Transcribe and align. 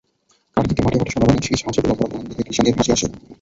কার্তিকে 0.57 0.81
মাঠে 0.83 0.97
মাঠে 0.99 1.11
সোনা 1.13 1.25
রঙে 1.25 1.45
শিষ 1.47 1.59
হাসেগোলাভরা 1.67 2.07
ধান 2.11 2.23
দেখে 2.29 2.43
কৃষাণির 2.47 2.77
হাসি 2.77 2.91
আসে। 2.95 3.07